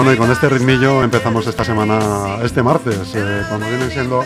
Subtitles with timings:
[0.00, 4.24] Bueno, y con este ritmillo empezamos esta semana, este martes, eh, cuando vienen siendo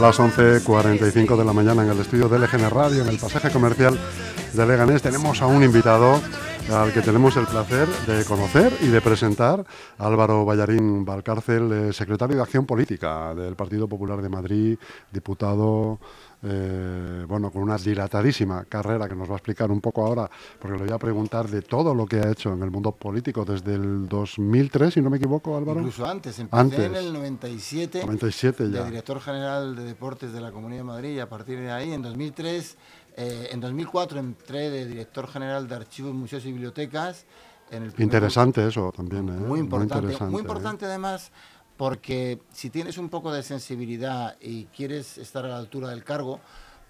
[0.00, 3.96] las 11.45 de la mañana en el estudio de LGN Radio, en el pasaje comercial
[4.52, 5.00] de Leganés.
[5.00, 6.20] Tenemos a un invitado
[6.70, 9.64] al que tenemos el placer de conocer y de presentar,
[9.98, 14.78] Álvaro Vallarín Valcárcel, eh, secretario de Acción Política del Partido Popular de Madrid,
[15.10, 15.98] diputado
[16.44, 20.28] eh, bueno, con una dilatadísima carrera que nos va a explicar un poco ahora,
[20.58, 23.44] porque le voy a preguntar de todo lo que ha hecho en el mundo político
[23.44, 25.78] desde el 2003, si no me equivoco, Álvaro.
[25.78, 28.82] Incluso antes, empecé en el 97, 97 ya.
[28.82, 31.92] de director general de deportes de la Comunidad de Madrid y a partir de ahí,
[31.92, 32.76] en 2003,
[33.16, 37.26] eh, en 2004 entré de director general de archivos, museos y bibliotecas.
[37.70, 39.32] En el Interesante eso también, ¿eh?
[39.32, 41.32] Muy importante, muy, muy importante además
[41.76, 46.40] porque si tienes un poco de sensibilidad y quieres estar a la altura del cargo,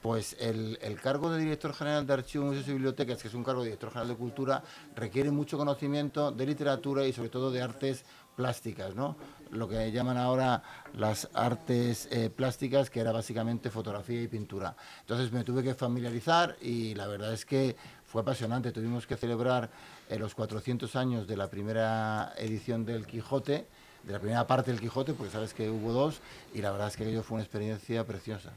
[0.02, 3.62] pues el, cargo de director general de archivos, museos y bibliotecas, que es un cargo
[3.62, 4.64] de director general de cultura,
[4.96, 8.04] requiere mucho conocimiento de literatura y sobre todo de artes
[8.36, 9.16] plásticas, ¿no?
[9.50, 10.62] Lo que llaman ahora
[10.96, 14.74] las artes eh, plásticas, que era básicamente fotografía y pintura.
[15.00, 18.72] Entonces me tuve que familiarizar y la verdad es que fue apasionante.
[18.72, 19.70] Tuvimos que celebrar
[20.08, 23.66] eh, los 400 años de la primera edición del Quijote
[24.04, 26.20] de la primera parte del Quijote, porque sabes que hubo dos,
[26.54, 28.52] y la verdad es que aquello fue una experiencia preciosa.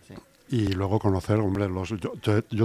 [0.50, 2.12] Y luego conocer, hombre, los, yo,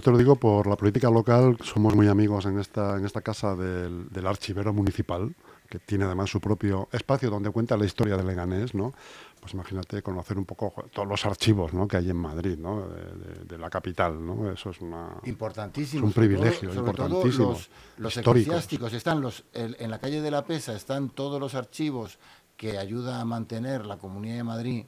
[0.01, 3.55] te lo digo por la política local, somos muy amigos en esta, en esta casa
[3.55, 5.35] del archivero municipal,
[5.71, 8.93] que tiene además su propio espacio donde cuenta la historia de Leganés, ¿no?
[9.41, 11.89] Pues imagínate conocer un poco todos los archivos ¿no?
[11.89, 12.89] que hay en Madrid, ¿no?
[12.89, 14.53] De, de, la capital, ¿no?
[14.53, 17.51] Eso es una importantísimo, es un privilegio, sobre todo, importantísimo.
[17.51, 21.55] los, los eclesiásticos están los el, en la calle de la Pesa están todos los
[21.55, 22.19] archivos
[22.57, 24.85] que ayuda a mantener la Comunidad de Madrid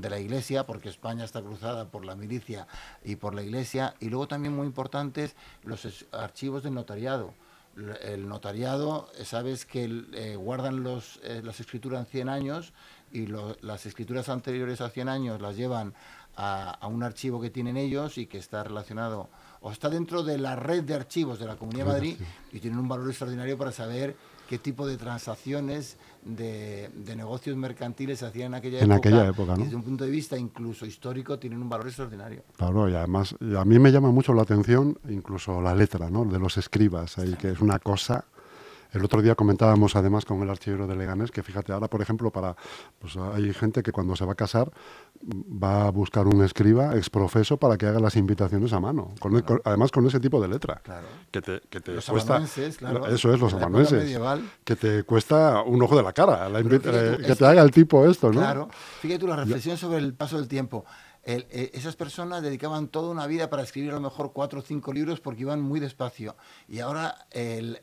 [0.00, 2.66] de la Iglesia, porque España está cruzada por la milicia
[3.04, 7.34] y por la Iglesia, y luego también muy importantes los archivos del notariado.
[8.02, 12.72] El notariado, eh, sabes que eh, guardan los, eh, las escrituras en 100 años
[13.10, 15.94] y lo, las escrituras anteriores a 100 años las llevan
[16.36, 19.30] a, a, un archivo que tienen ellos y que está relacionado
[19.62, 22.16] o está dentro de la red de archivos de la Comunidad de Madrid
[22.52, 24.16] y tienen un valor extraordinario para saber
[24.52, 25.96] qué tipo de transacciones
[26.26, 29.08] de, de negocios mercantiles se hacían en aquella en época.
[29.08, 29.64] Aquella época ¿no?
[29.64, 32.42] Desde un punto de vista incluso histórico tienen un valor extraordinario.
[32.58, 36.26] Claro, y además a mí me llama mucho la atención incluso la letra ¿no?
[36.26, 38.26] de los escribas, ahí, que es una cosa
[38.92, 42.30] el otro día comentábamos además con el archivero de Leganés que fíjate, ahora por ejemplo,
[42.30, 42.56] para
[42.98, 44.70] pues hay gente que cuando se va a casar
[45.22, 49.46] va a buscar un escriba exprofeso para que haga las invitaciones a mano, con, claro.
[49.46, 50.80] con, además con ese tipo de letra.
[50.82, 51.06] Claro.
[51.30, 52.42] Que te, que te los cuesta.
[52.78, 53.06] Claro.
[53.06, 54.18] Eso es, los amanuenses.
[54.64, 57.70] Que te cuesta un ojo de la cara, la tú, eh, que te haga el
[57.70, 58.40] tipo esto, ¿no?
[58.40, 58.68] Claro.
[59.00, 60.84] Fíjate tú la reflexión sobre el paso del tiempo.
[61.24, 64.62] El, eh, esas personas dedicaban toda una vida para escribir a lo mejor cuatro o
[64.62, 66.36] cinco libros porque iban muy despacio.
[66.68, 67.26] Y ahora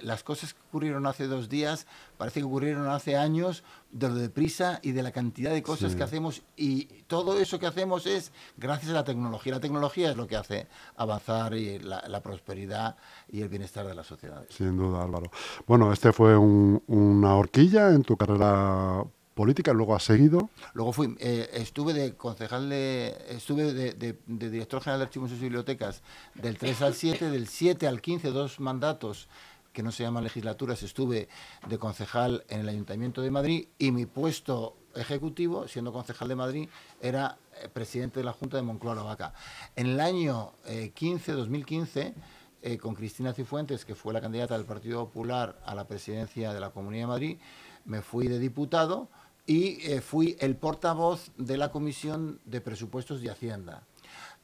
[0.02, 4.80] las cosas que ocurrieron hace dos días parece que ocurrieron hace años de lo deprisa
[4.84, 5.98] y de la cantidad de cosas Sí.
[5.98, 6.42] que hacemos.
[6.58, 9.54] Y todo eso que hacemos es gracias a la tecnología.
[9.54, 10.68] La tecnología es lo que hace
[10.98, 12.98] avanzar y la, la prosperidad
[13.32, 14.54] y el bienestar de las sociedades.
[14.54, 15.32] Sin duda, Álvaro.
[15.66, 19.04] Bueno, este fue un, una horquilla en tu carrera
[19.40, 20.50] política, luego has seguido.
[20.74, 26.04] Luego fui, eh, estuve de concejal de, estuve de, director general de archivos y bibliotecas
[26.36, 29.30] del 3 al 7, del 7 al 15, dos mandatos
[29.72, 31.30] que no se llaman legislaturas, estuve
[31.70, 36.70] de concejal en el Ayuntamiento de Madrid y mi puesto ejecutivo, siendo concejal de Madrid,
[37.00, 39.34] era eh, presidente de la Junta de Moncloa Vaca.
[39.78, 42.14] En el año eh, 15, 2015,
[42.62, 46.60] eh, con Cristina Cifuentes, que fue la candidata del Partido Popular a la presidencia de
[46.60, 47.38] la Comunidad de Madrid,
[47.86, 49.08] me fui de diputado
[49.50, 53.82] y eh, fui el portavoz de la Comisión de Presupuestos y Hacienda.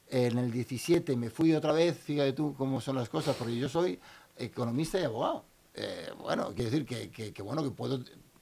[0.10, 3.70] En el 17 me fui otra vez, fíjate tú cómo son las cosas, porque yo
[3.70, 4.00] soy
[4.36, 5.46] economista y abogado.
[5.76, 8.00] Eh, bueno, quiere decir que, que, que, bueno, que puedo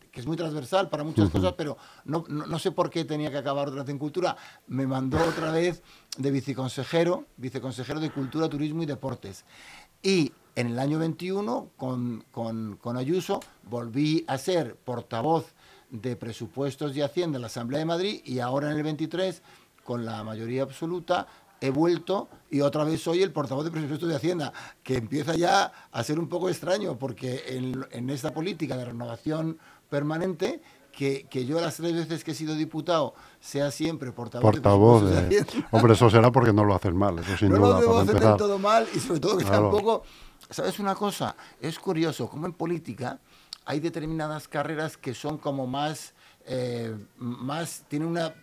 [0.10, 1.32] que es muy transversal para muchas uh -huh.
[1.34, 1.76] cosas, pero
[2.06, 4.38] no, no, no, sé por qué tenía que acabar otra vez en cultura.
[4.68, 5.84] Me mandó otra vez
[6.18, 9.44] de viceconsejero, viceconsejero de Cultura, Turismo y Deportes.
[10.02, 15.54] Y en el año 21, con, con, con Ayuso, volví a ser portavoz
[15.94, 19.42] de presupuestos y Hacienda en la Asamblea de Madrid y ahora en el 23,
[19.84, 21.28] con la mayoría absoluta,
[21.62, 24.52] he vuelto y otra vez soy el portavoz de presupuestos de Hacienda,
[24.82, 29.60] que empieza ya a ser un poco extraño porque en, en esta política de renovación
[29.90, 30.62] permanente,
[30.92, 35.30] que, que, yo las tres veces que he sido diputado sea siempre portavoz, portavoz de,
[35.30, 35.46] de...
[35.72, 37.68] Hombre, eso será porque no lo haces mal, eso sin no duda.
[37.68, 39.70] No lo debo hacer todo mal y sobre todo que Claro.
[39.70, 40.04] tampoco...
[40.50, 41.36] ¿Sabes una cosa?
[41.60, 43.20] Es curioso, como en política
[43.66, 46.14] hay determinadas carreras que son como más...
[46.46, 48.34] Eh, más tienen una,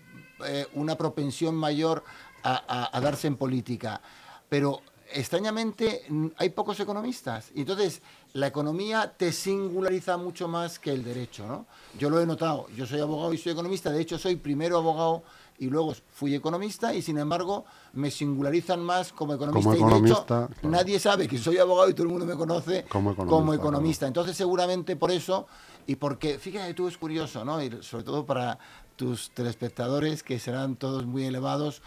[0.47, 2.03] eh, una propensión mayor
[2.43, 4.01] a, a, darse en política.
[4.49, 4.81] Pero
[5.13, 6.05] extrañamente
[6.37, 7.51] hay pocos economistas.
[7.55, 8.01] Entonces
[8.33, 11.47] la economía te singulariza mucho más que el derecho.
[11.47, 11.67] ¿no?
[11.99, 12.69] Yo lo he notado.
[12.77, 13.91] Yo soy abogado y soy economista.
[13.91, 15.23] De hecho, soy primero abogado
[15.61, 19.77] y luego fui economista y sin embargo me singularizan más como economista.
[19.77, 23.53] y de hecho, nadie sabe que soy abogado y todo el mundo me conoce como
[23.53, 24.07] economista.
[24.07, 25.47] Entonces seguramente por eso
[25.87, 27.63] y porque, fíjate tú, es curioso, ¿no?
[27.63, 28.59] Y sobre todo para
[28.97, 31.83] tus telespectadores que serán todos muy elevados.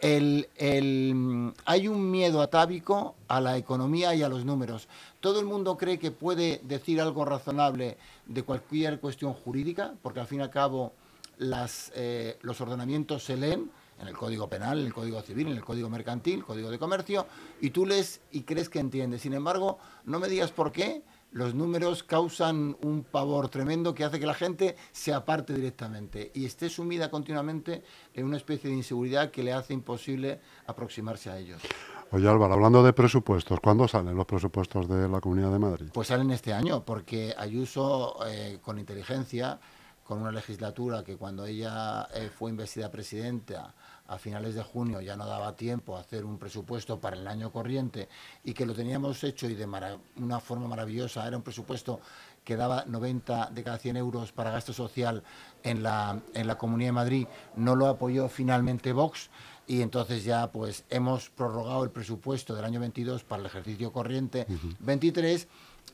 [0.00, 4.88] El, el, hay un miedo atávico a la economía y a los números.
[5.20, 10.26] Todo el mundo cree que puede decir algo razonable de cualquier cuestión jurídica, porque al
[10.26, 10.92] fin y al cabo
[11.38, 13.70] las, eh, los ordenamientos se leen
[14.00, 17.26] en el Código Penal, en el Código Civil, en el Código Mercantil, Código de Comercio,
[17.60, 19.22] y tú lees y crees que entiendes.
[19.22, 21.02] Sin embargo, no me digas por qué,
[21.32, 26.44] los números causan un pavor tremendo que hace que la gente se aparte directamente y
[26.44, 27.82] esté sumida continuamente
[28.12, 31.62] en una especie de inseguridad que le hace imposible aproximarse a ellos.
[32.10, 35.86] Oye Álvaro, hablando de presupuestos, ¿cuándo salen los presupuestos de la Comunidad de Madrid?
[35.94, 39.58] Pues salen este año, porque Ayuso, eh, con inteligencia,
[40.04, 43.74] con una legislatura que cuando ella eh, fue investida presidenta
[44.08, 47.50] a finales de junio ya no daba tiempo a hacer un presupuesto para el año
[47.50, 48.08] corriente
[48.44, 49.66] y que lo teníamos hecho y de
[50.16, 52.00] una forma maravillosa, era un presupuesto
[52.44, 55.22] que daba 90 de cada 100 euros para gasto social
[55.62, 57.26] en la, en la Comunidad de Madrid,
[57.56, 59.30] no lo apoyó finalmente Vox
[59.66, 64.46] y entonces ya pues hemos prorrogado el presupuesto del año 22 para el ejercicio corriente
[64.80, 65.46] 23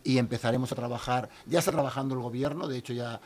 [0.04, 3.20] y empezaremos a trabajar, ya está trabajando el gobierno, de hecho ya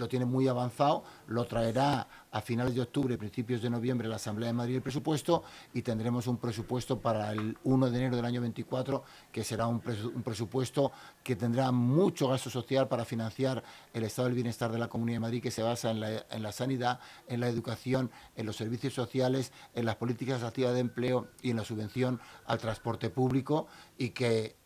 [0.00, 4.48] lo tiene muy avanzado, lo traerá a finales de octubre, principios de noviembre, la Asamblea
[4.48, 5.42] de Madrid el presupuesto
[5.74, 9.80] y tendremos un presupuesto para el 1 de enero del año 24, que será un,
[9.80, 10.92] presupuesto
[11.22, 13.62] que tendrá mucho gasto social para financiar
[13.92, 16.42] el estado del bienestar de la Comunidad de Madrid, que se basa en la, en
[16.42, 21.28] la sanidad, en la educación, en los servicios sociales, en las políticas activas de empleo
[21.42, 23.66] y en la subvención al transporte público
[23.98, 24.56] y que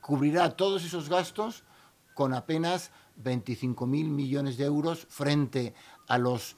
[0.00, 1.64] cubrirá todos esos gastos
[2.14, 2.90] con apenas
[3.22, 5.74] 25.000 millones de euros frente
[6.08, 6.56] a los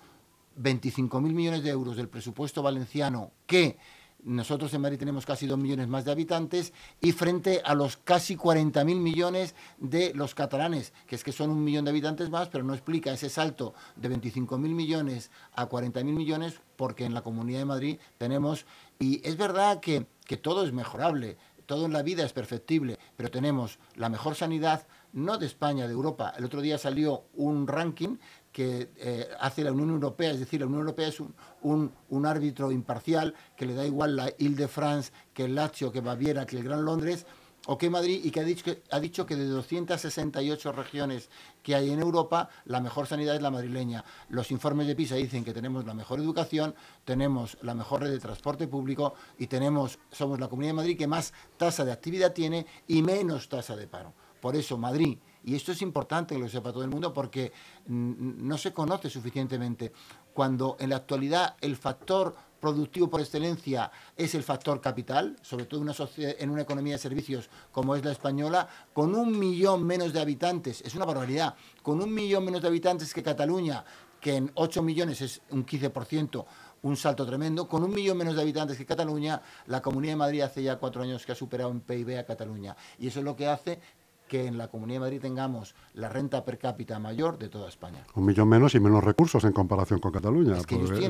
[0.61, 3.77] 25.000 millones de euros del presupuesto valenciano que
[4.25, 8.37] nosotros en Madrid tenemos casi 2 millones más de habitantes y frente a los casi
[8.37, 12.65] 40.000 millones de los catalanes, que es que son un millón de habitantes más, pero
[12.65, 17.65] no explica ese salto de 25.000 millones a 40.000 millones porque en la Comunidad de
[17.67, 18.65] Madrid tenemos,
[18.99, 21.37] y es verdad que, que todo es mejorable,
[21.67, 25.93] todo en la vida es perfectible, pero tenemos la mejor sanidad, no de España, de
[25.93, 26.35] Europa.
[26.37, 28.19] El otro día salió un ranking
[28.53, 31.21] que eh, hace la Unión Europea, es decir, la Unión Europea es
[31.63, 31.93] un,
[32.25, 36.65] árbitro imparcial que le da igual la Ile-de-France que el Lazio, que Baviera, que el
[36.65, 37.27] Gran Londres
[37.67, 41.31] o que Madrid y que ha, dicho que ha dicho que de 268 regiones
[41.63, 44.05] que hay en Europa, la mejor sanidad es la madrileña.
[44.29, 46.75] Los informes de PISA dicen que tenemos la mejor educación,
[47.05, 51.07] tenemos la mejor red de transporte público y tenemos, somos la Comunidad de Madrid que
[51.07, 54.13] más tasa de actividad tiene y menos tasa de paro.
[54.45, 57.51] Por eso Madrid, y esto es importante que lo sepa todo el mundo porque
[57.87, 59.91] no se conoce suficientemente,
[60.35, 65.81] cuando en la actualidad el factor productivo por excelencia es el factor capital, sobre todo
[65.81, 70.83] en una, economía de servicios como es la española, con un millón menos de habitantes,
[70.83, 73.83] es una barbaridad, con un millón menos de habitantes que Cataluña,
[74.21, 76.45] que en 8 millones es un 15%,
[76.83, 77.67] un salto tremendo.
[77.67, 81.03] Con un millón menos de habitantes que Cataluña, la Comunidad de Madrid hace ya cuatro
[81.03, 82.77] años que ha superado en PIB a Cataluña.
[82.99, 83.81] Y eso es lo que hace
[84.29, 88.05] que en la Comunidad de Madrid tengamos la renta per cápita mayor de toda España.
[88.15, 90.57] Un millón menos y menos recursos en comparación con Cataluña.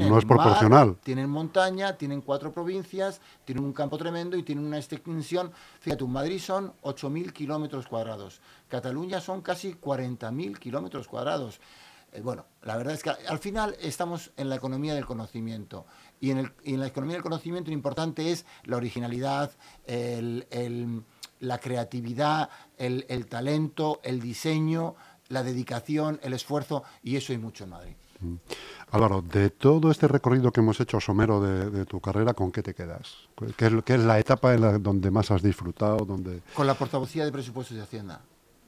[0.09, 0.97] no es proporcional.
[1.03, 5.53] tienen montaña, tienen cuatro provincias, tienen un campo tremendo y tienen una extensión.
[5.81, 8.41] Fíjate, Madrid son 8.000 kilómetros cuadrados.
[8.69, 11.61] Cataluña son casi 40.000 kilómetros cuadrados.
[12.13, 15.87] Eh, bueno, la verdad es que al final estamos en la economía del conocimiento.
[16.21, 19.51] Y en, la economía del conocimiento lo importante es la originalidad,
[19.87, 21.05] el
[21.45, 24.97] la creatividad, el, talento, el diseño,
[25.29, 27.95] la dedicación, el esfuerzo, y eso hay mucho en Madrid.
[28.21, 28.35] Mm.
[28.91, 32.75] Álvaro, de todo este recorrido que hemos hecho somero de, tu carrera, ¿con qué te
[32.75, 33.29] quedas?
[33.57, 36.05] ¿Qué es, qué es la etapa en la, donde más has disfrutado?
[36.05, 36.43] Donde...
[36.55, 38.21] Con la portavocía de presupuestos de Hacienda.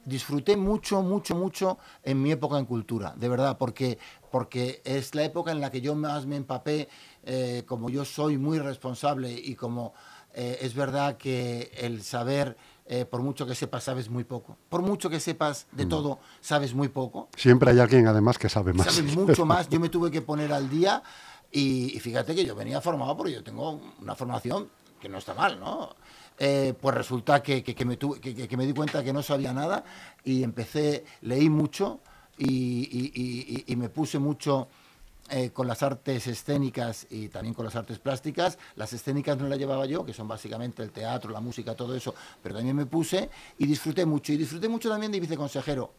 [0.05, 3.99] Disfruté mucho, mucho, mucho en mi época en cultura, de verdad, porque,
[4.31, 6.87] porque es la época en la que yo más me empapé,
[7.23, 9.93] eh, como yo soy muy responsable y como
[10.33, 14.57] eh, es verdad que el saber, eh, por mucho que sepas, sabes muy poco.
[14.69, 15.89] Por mucho que sepas de mm.
[15.89, 17.29] todo, sabes muy poco.
[17.35, 18.93] Siempre hay alguien además que sabe más.
[18.93, 19.69] Sabe mucho más.
[19.69, 21.01] Yo me tuve que poner al día
[21.51, 24.69] y, fíjate que yo venía formado porque yo tengo una formación
[24.99, 25.95] que no está mal, ¿no?
[26.39, 29.83] Eh, pues resulta que, me que, me di cuenta que no sabía nada
[30.23, 31.99] y empecé, leí mucho
[32.37, 34.67] y, y me puse mucho
[35.29, 38.57] eh, con las artes escénicas y también con las artes plásticas.
[38.75, 42.15] Las escénicas no las llevaba yo, que son básicamente el teatro, la música, todo eso,
[42.41, 44.33] pero también me puse y disfruté mucho.
[44.33, 45.93] Y disfruté mucho también de viceconsejero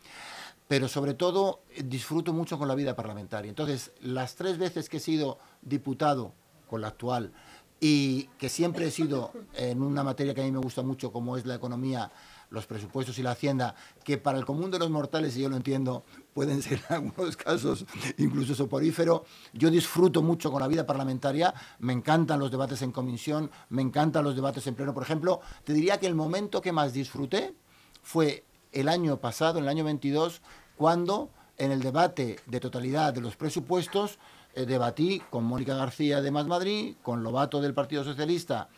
[0.68, 3.48] pero sobre todo eh, disfruto mucho con la vida parlamentaria.
[3.48, 6.34] Entonces, las tres veces que he sido diputado
[6.68, 7.32] con la actual
[7.80, 11.36] y que siempre he sido en una materia que a mí me gusta mucho, como
[11.36, 12.10] es la economía,
[12.50, 13.74] los presupuestos y la hacienda,
[14.04, 17.36] que para el común de los mortales, y yo lo entiendo, pueden ser en algunos
[17.36, 17.84] casos
[18.16, 19.24] incluso soporífero.
[19.52, 24.24] Yo disfruto mucho con la vida parlamentaria, me encantan los debates en comisión, me encantan
[24.24, 24.94] los debates en pleno.
[24.94, 27.54] Por ejemplo, te diría que el momento que más disfruté
[28.02, 30.42] fue el año pasado, en el año 22,
[30.76, 34.18] cuando en el debate de totalidad de los presupuestos
[34.54, 38.68] eh, debatí con Mónica García de Más Madrid, con Lobato del Partido Socialista,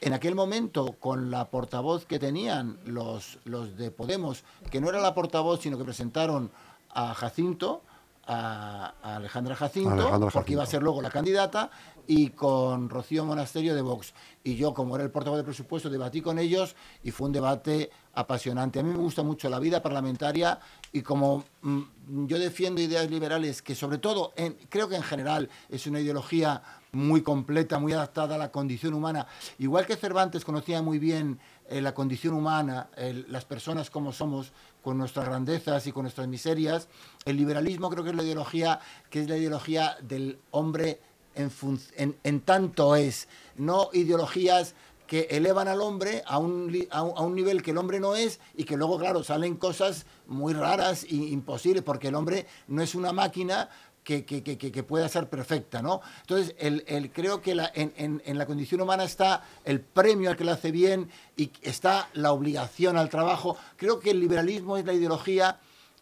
[0.00, 5.00] en aquel momento con la portavoz que tenían los, los de Podemos, que no era
[5.00, 6.50] la portavoz, sino que presentaron
[6.90, 7.82] a Jacinto,
[8.26, 11.70] a, Alejandra Jacinto, porque iba a ser luego la candidata,
[12.06, 14.14] y con Rocío Monasterio de Vox.
[14.44, 17.90] Y yo, como era el portavoz de presupuesto, debatí con ellos y fue un debate
[18.14, 18.78] apasionante.
[18.78, 20.60] A mí me gusta mucho la vida parlamentaria
[20.92, 24.32] y como mm, yo defiendo ideas liberales, que sobre todo,
[24.68, 26.62] creo que en general es una ideología
[26.96, 29.26] muy completa, muy adaptada a la condición humana,
[29.58, 31.38] igual que Cervantes conocía muy bien
[31.68, 32.88] eh, la condición humana,
[33.28, 36.86] las personas como somos, con nuestras grandezas y con nuestras miserias,
[37.24, 38.78] el liberalismo creo que es la ideología
[39.10, 41.00] que es la ideología del hombre
[41.34, 44.74] en, tanto es, no ideologías
[45.06, 48.64] que elevan al hombre a un, a, un, nivel que el hombre no es y
[48.64, 53.12] que luego, claro, salen cosas muy raras e imposibles, porque el hombre no es una
[53.12, 53.68] máquina
[54.06, 56.00] que, pueda ser perfecta, ¿no?
[56.20, 60.44] Entonces, el, el creo que en, en, la condición humana está el premio al que
[60.44, 63.56] lo hace bien y está la obligación al trabajo.
[63.76, 65.58] Creo que el liberalismo es la ideología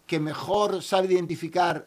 [0.07, 1.87] que mejor sabe identificar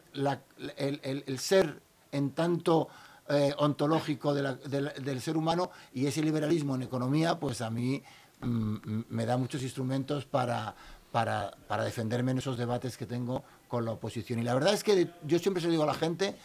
[0.78, 1.82] el, el, ser
[2.12, 2.88] en tanto
[3.30, 4.56] eh, ontológico de
[5.00, 8.02] del ser humano y ese liberalismo en economía, pues a mí
[8.42, 10.74] mm, me da muchos instrumentos para,
[11.18, 14.38] para, defenderme en esos debates que tengo con la oposición.
[14.38, 16.36] Y la verdad es que yo siempre se lo digo a la gente,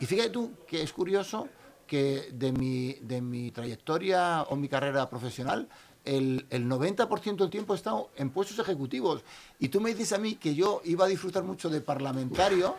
[0.00, 1.48] y fíjate tú que es curioso
[1.86, 5.66] que de mi, de mi trayectoria o mi carrera profesional,
[6.04, 9.22] el, el 90% del tiempo he estado en puestos ejecutivos.
[9.58, 12.76] Y tú me dices a mí que yo iba a disfrutar mucho de parlamentario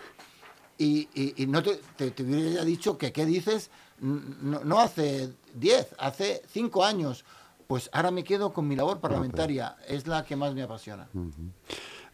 [0.78, 1.78] y, y, no te,
[2.12, 7.26] te, hubiera dicho que qué dices, no, no hace 10, hace 5 años.
[7.70, 11.08] Pues ahora me quedo con mi labor parlamentaria, es la que más me apasiona.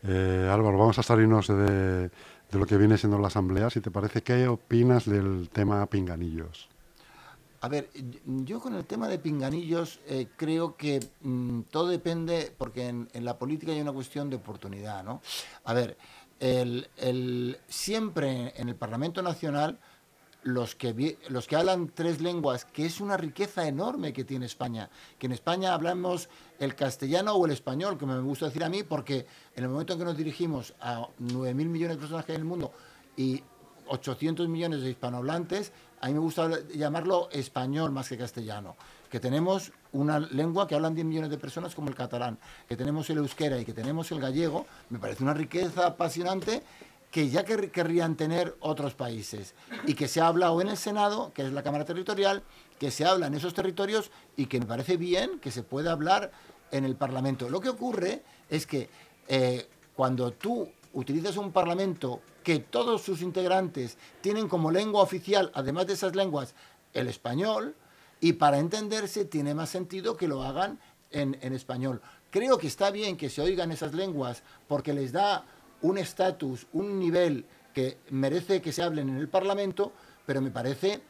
[0.03, 2.09] Eh, Álvaro, vamos a salirnos de, de,
[2.51, 3.69] lo que viene siendo la asamblea.
[3.69, 6.67] Si te parece, ¿qué opinas del tema pinganillos?
[7.61, 7.89] A ver,
[8.25, 13.23] yo con el tema de pinganillos eh, creo que mmm, todo depende, porque en, en,
[13.23, 15.21] la política hay una cuestión de oportunidad, ¿no?
[15.63, 15.95] A ver,
[16.41, 19.79] el, el, siempre en el Parlamento Nacional
[20.45, 24.91] los que, los que hablan tres lenguas, que es una riqueza enorme que tiene España,
[25.17, 28.83] que en España hablamos el castellano o el español, que me gusta decir a mí,
[28.83, 29.25] porque
[29.55, 32.41] en el momento en que nos dirigimos a 9.000 millones de personas que hay en
[32.43, 32.71] el mundo
[33.17, 33.43] y
[33.87, 38.75] 800 millones de hispanohablantes, a mí me gusta llamarlo español más que castellano.
[39.09, 42.37] Que tenemos una lengua que hablan 10 millones de personas como el catalán,
[42.69, 46.61] que tenemos el euskera y que tenemos el gallego, me parece una riqueza apasionante
[47.15, 49.53] que ya querrían tener otros países
[49.87, 52.43] y que se ha hablado en el Senado, que es la Cámara Territorial,
[52.77, 56.33] que se habla en esos territorios y que me parece bien que se pueda hablar
[56.71, 57.47] en el Parlamento.
[57.47, 58.89] Lo que ocurre es que
[59.29, 65.87] eh, cuando tú utilizas un Parlamento que todos sus integrantes tienen como lengua oficial, además
[65.87, 66.53] de esas lenguas,
[66.93, 67.77] el español,
[68.19, 70.81] y para entenderse tiene más sentido que lo hagan
[71.11, 72.01] en, en español.
[72.29, 75.45] Creo que está bien que se oigan esas lenguas porque les da
[75.85, 79.91] un estatus, un nivel que merece que se hablen en el Parlamento,
[80.25, 81.01] pero me parece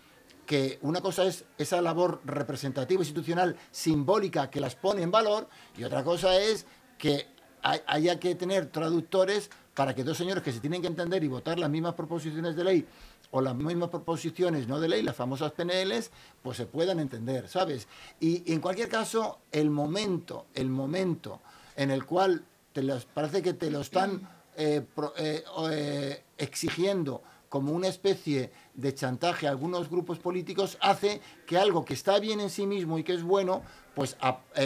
[0.45, 5.83] que una cosa es esa labor representativa institucional simbólica que las pone en valor y
[5.83, 6.65] otra cosa es
[6.97, 7.27] que
[7.61, 11.57] haya que tener traductores para que dos señores que se tienen que entender y votar
[11.57, 12.85] las mismas proposiciones de ley
[13.31, 16.11] o las mismas proposiciones no de ley, las famosas PNLs,
[16.43, 17.87] pues se puedan entender, ¿sabes?
[18.19, 21.41] Y, en cualquier caso, el momento, el momento
[21.75, 24.85] en el cual te los, parece que te lo están eh,
[25.17, 31.83] eh, eh, exigiendo como una especie de chantaje a algunos grupos políticos hace que algo
[31.83, 33.61] que está bien en sí mismo y que es bueno,
[33.93, 34.17] pues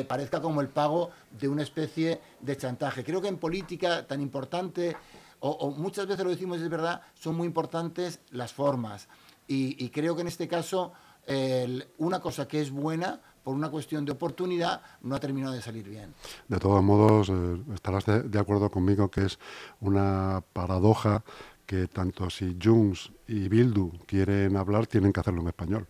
[0.07, 3.03] parezca como el pago de una especie de chantaje.
[3.03, 4.95] Creo que en política tan importante
[5.39, 9.07] o, muchas veces lo decimos, es verdad, son muy importantes las formas.
[9.47, 10.93] Y, creo que en este caso,
[11.97, 15.89] una cosa que es buena, por una cuestión de oportunidad, no ha terminado de salir
[15.89, 16.13] bien.
[16.47, 19.39] De todos modos, eh, estarás de, de acuerdo conmigo que es
[19.81, 21.23] una paradoja
[21.65, 25.87] que tanto si Junts y Bildu quieren hablar, tienen que hacerlo en español.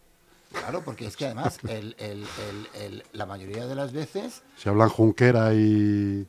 [0.54, 1.60] Claro, porque es que además
[3.12, 4.42] la mayoría de las veces...
[4.56, 6.26] Si hablan Junquera y,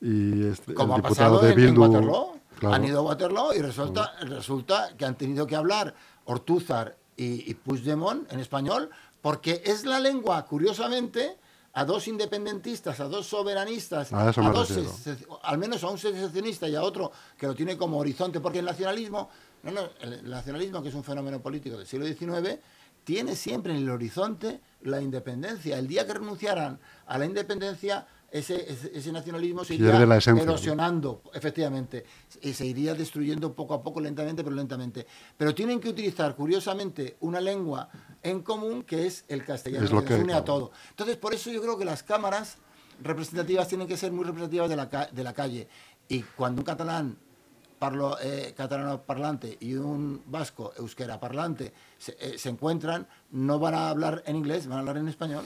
[0.00, 1.82] y este, como el diputado de Bildu...
[1.82, 7.50] Waterloo, han ido a Waterloo y resulta, resulta que han tenido que hablar Ortúzar y,
[7.50, 11.38] y Puigdemont en español porque es la lengua, curiosamente,
[11.72, 14.72] a dos independentistas, a dos soberanistas, a, dos,
[15.42, 18.64] al menos a un secesionista y a otro que lo tiene como horizonte, porque el
[18.64, 19.28] nacionalismo,
[19.62, 22.58] no, no, el nacionalismo, que es un fenómeno político del siglo XIX,
[23.04, 25.78] tiene siempre en el horizonte la independencia.
[25.78, 32.04] El día que renunciaran a la independencia, ese, ese, nacionalismo se iría erosionando, efectivamente,
[32.42, 35.06] y se iría destruyendo poco a poco, lentamente, pero lentamente.
[35.36, 37.88] Pero tienen que utilizar, curiosamente, una lengua
[38.22, 40.72] en común que es el castellano, que, une a todo.
[40.90, 42.58] Entonces, por eso yo creo que las cámaras
[43.02, 45.68] representativas tienen que ser muy representativas de la, de la calle.
[46.08, 47.16] Y cuando un catalán
[47.78, 53.74] parlo, eh, catalano parlante y un vasco euskera parlante se, eh, se, encuentran, no van
[53.74, 55.44] a hablar en inglés, van a hablar en español.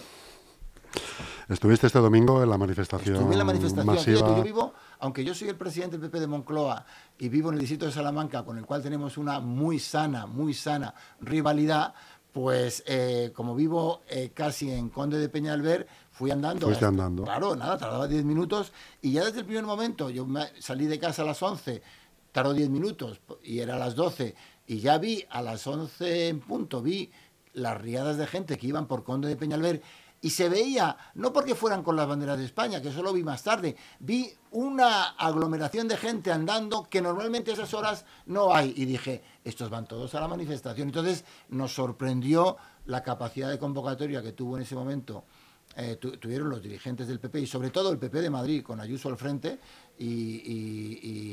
[1.49, 3.17] Estuviste este domingo en la manifestación.
[3.17, 4.19] Estuve en la manifestación.
[4.19, 6.85] yo vivo, aunque yo soy el presidente del PP de Moncloa
[7.19, 10.55] y vivo en el distrito de Salamanca, con el cual tenemos una muy sana, muy
[10.55, 11.95] sana rivalidad,
[12.33, 14.03] pues eh, como vivo
[14.35, 16.67] casi en Conde de Peñalver, fui andando.
[16.67, 17.25] Fuiste andando.
[17.25, 18.73] Claro, nada, tardaba 10 minutos
[19.03, 20.27] y ya desde el primer momento, yo
[20.59, 21.83] salí de casa a las 11
[22.33, 24.35] tardó 10 minutos y era a las 12
[24.67, 27.11] y ya vi a las 11 en punto, vi
[27.53, 29.83] las riadas de gente que iban por Conde de Peñalver
[30.23, 33.25] y se veía, no porque fueran con las banderas de España, que eso lo vi
[33.25, 38.73] más tarde, vi una aglomeración de gente andando que normalmente a esas horas no hay.
[38.77, 40.89] Y dije, estos van todos a la manifestación.
[40.89, 45.25] Entonces nos sorprendió la capacidad de convocatoria que tuvo en ese momento
[45.75, 49.09] eh, tuvieron los dirigentes del PP y sobre todo el PP de Madrid con Ayuso
[49.09, 49.59] al frente
[49.99, 51.27] y,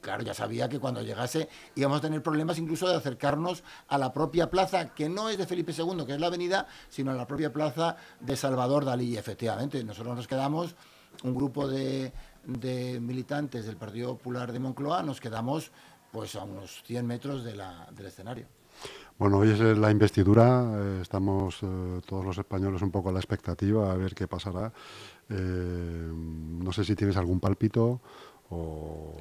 [0.00, 4.12] claro, ya sabía que cuando llegase íbamos a tener problemas incluso de acercarnos a la
[4.12, 7.26] propia plaza, que no es de Felipe II, que es la avenida, sino a la
[7.26, 9.16] propia plaza de Salvador Dalí.
[9.16, 10.74] efectivamente, nosotros nos quedamos,
[11.22, 12.12] un grupo de,
[13.00, 15.70] militantes del Partido Popular de Moncloa, nos quedamos
[16.10, 17.60] pues a unos 100 metros del
[18.06, 18.61] escenario.
[19.18, 23.18] Bueno, hoy es la investidura, eh, estamos eh, todos los españoles un poco a la
[23.18, 24.72] expectativa a ver qué pasará.
[25.28, 28.00] Eh, no sé si tienes algún pálpito
[28.50, 29.16] o...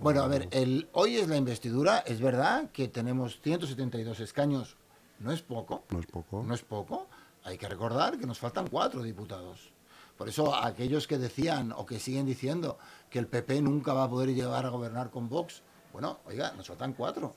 [0.00, 4.76] Bueno, a ver, el, hoy es la investidura, es verdad que tenemos 172 escaños,
[5.20, 5.84] no es poco.
[5.90, 6.42] No es poco.
[6.42, 7.06] No es poco.
[7.44, 9.70] Hay que recordar que nos faltan cuatro diputados.
[10.18, 12.78] Por eso aquellos que decían o que siguen diciendo
[13.10, 16.66] que el PP nunca va a poder llegar a gobernar con Vox, bueno, oiga, nos
[16.66, 17.34] faltan cuatro.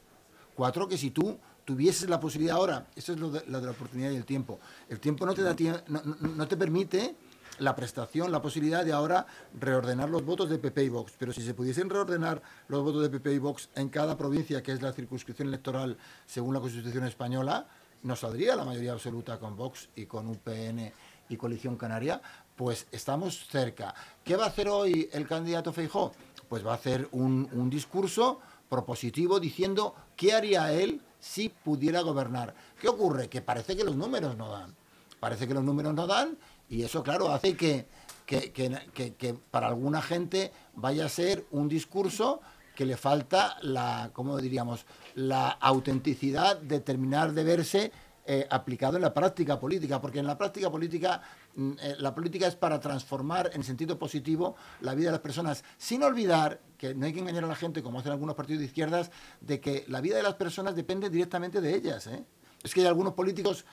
[0.56, 1.38] Cuatro que si tú
[1.70, 4.60] tuvieses la posibilidad ahora, eso es lo de, la oportunidad y el tiempo.
[4.90, 5.56] El tiempo no te, da,
[5.88, 7.16] no, no, te permite
[7.60, 11.14] la prestación, la posibilidad de ahora reordenar los votos de PP y Vox.
[11.20, 14.72] Pero si se pudiesen reordenar los votos de PP y Vox en cada provincia, que
[14.72, 17.68] es la circunscripción electoral según la Constitución española,
[18.02, 20.92] nos saldría la mayoría absoluta con Vox y con UPN
[21.30, 22.20] y Coalición Canaria,
[22.56, 23.94] pues estamos cerca.
[24.24, 26.14] ¿Qué va a hacer hoy el candidato Feijó?
[26.48, 32.54] Pues va a hacer un, un discurso propositivo diciendo qué haría él si pudiera gobernar.
[32.80, 33.30] ¿Qué ocurre?
[33.30, 34.76] Que parece que los números no dan.
[35.20, 36.38] Parece que los números no dan
[36.70, 37.88] y eso, claro, hace que,
[38.26, 42.42] que, para alguna gente vaya a ser un discurso
[42.76, 47.92] que le falta la, ¿cómo diríamos?, la autenticidad de terminar de verse
[48.26, 51.22] eh, aplicado en la práctica política, porque en la práctica política
[51.56, 55.64] mm, eh, la política es para transformar en sentido positivo la vida de las personas,
[55.80, 58.66] sin olvidar que no hay que engañar a la gente, como hacen algunos partidos de
[58.66, 59.12] izquierdas,
[59.42, 62.08] de que la vida de las personas depende directamente de ellas.
[62.08, 62.24] ¿eh?
[62.64, 63.66] Es que hay algunos políticos,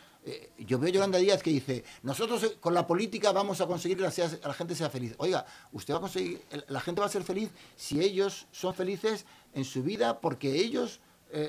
[0.59, 4.03] yo veo a Yolanda Díaz que dice, nosotros con la política vamos a conseguir que
[4.03, 5.14] la, gente sea feliz.
[5.16, 9.25] Oiga, usted va a conseguir, la gente va a ser feliz si ellos son felices
[9.55, 11.01] en su vida porque ellos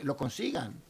[0.03, 0.81] lo consigan.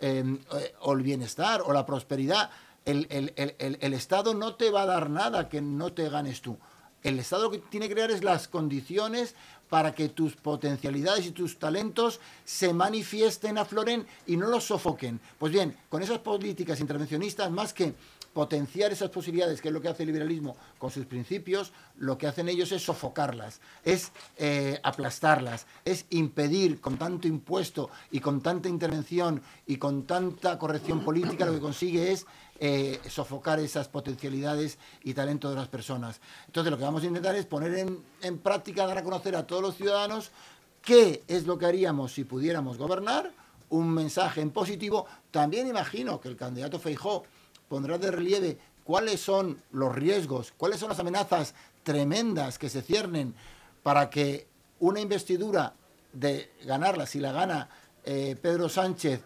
[0.00, 2.50] Em, eh, o el bienestar o la prosperidad.
[2.86, 6.58] El, Estado no te va a dar nada que no te ganes tú.
[7.02, 9.34] El Estado lo que tiene que crear es las condiciones
[9.70, 15.20] para que tus potencialidades y tus talentos se manifiesten, afloren y no los sofoquen.
[15.38, 17.94] Pues bien, con esas políticas intervencionistas, más que
[18.32, 22.26] potenciar esas posibilidades, que es lo que hace el liberalismo con sus principios, lo que
[22.26, 28.68] hacen ellos es sofocarlas, es eh, aplastarlas, es impedir con tanto impuesto y con tanta
[28.68, 32.26] intervención y con tanta corrección política, lo que consigue es
[32.60, 36.20] eh, sofocar esas potencialidades y talento de las personas.
[36.46, 39.46] Entonces lo que vamos a intentar es poner en, en práctica, dar a conocer a
[39.46, 40.30] todos los ciudadanos
[40.82, 43.32] qué es lo que haríamos si pudiéramos gobernar,
[43.70, 45.06] un mensaje en positivo.
[45.30, 47.24] También imagino que el candidato Feijó
[47.70, 51.54] pondrá de relieve cuáles son los riesgos, cuáles son las amenazas
[51.84, 53.32] tremendas que se ciernen
[53.84, 54.48] para que
[54.80, 55.74] una investidura
[56.12, 57.68] de ganarla, si la gana
[58.04, 59.22] eh, Pedro Sánchez,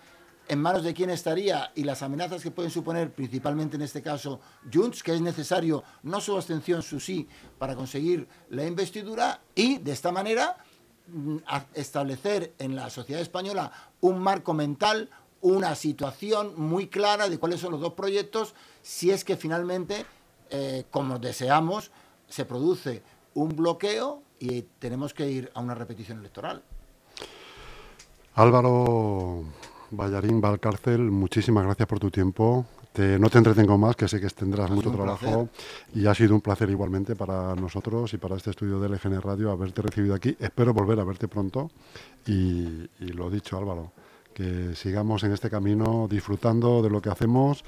[0.46, 4.40] en manos de quién estaría y las amenazas que pueden suponer, principalmente en este caso,
[4.70, 7.26] Junts, que es necesario no su abstención, su sí,
[7.59, 10.59] para conseguir la investidura y de esta manera
[11.07, 11.38] mm,
[11.72, 15.09] establecer en la sociedad española un marco mental,
[15.44, 20.07] una situación muy clara de cuáles son los dos proyectos, si es que finalmente,
[20.48, 21.90] eh, como deseamos,
[22.28, 23.02] se produce
[23.35, 26.62] un bloqueo y tenemos que ir a una repetición electoral.
[28.37, 29.44] Álvaro
[29.90, 32.64] Vallarín Valcárcel, muchísimas gracias por tu tiempo.
[32.96, 35.50] no te entretengo más, que sé que tendrás mucho trabajo
[35.94, 39.50] y ha sido un placer igualmente para nosotros y para este estudio de LGN Radio
[39.50, 40.35] haberte recibido aquí.
[40.40, 41.70] Espero volver a verte pronto
[42.26, 43.92] y, lo dicho Álvaro,
[44.35, 47.64] que sigamos en este camino disfrutando de lo que hacemos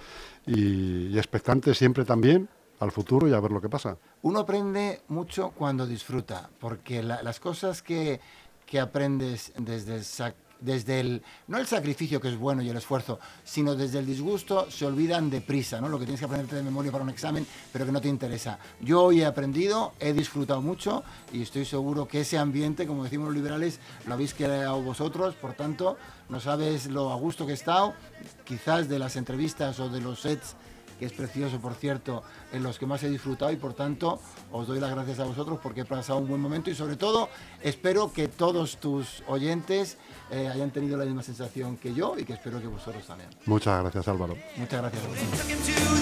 [0.47, 2.49] y, y expectantes siempre también
[2.81, 3.97] al futuro y a ver lo que pasa.
[4.23, 8.21] Uno aprende mucho cuando disfruta, porque las cosas que,
[8.67, 10.03] que aprendes desde
[10.61, 14.71] desde el, no el sacrificio que es bueno y el esfuerzo, sino desde el disgusto,
[14.71, 15.89] se olvidan deprisa, ¿no?
[15.89, 18.59] Lo que tienes que aprenderte de memoria para un examen, pero que no te interesa.
[18.81, 23.27] Yo hoy he aprendido, he disfrutado mucho y estoy seguro que ese ambiente, como decimos
[23.27, 25.97] los liberales, lo habéis creado vosotros, por tanto,
[26.29, 27.95] no sabes lo a gusto que he estado,
[28.45, 30.57] quizás de las entrevistas o de los sets
[30.99, 34.67] que es precioso, por cierto, en los que más he disfrutado y por tanto os
[34.67, 37.29] doy las gracias a vosotros porque he pasado un buen momento y sobre todo
[37.63, 39.99] espero que todos tus oyentes
[40.31, 43.31] eh, hayan tenido la misma sensación que yo y que espero que vosotros también.
[43.47, 44.37] Muchas gracias Álvaro.
[44.57, 45.97] Muchas gracias a vosotros.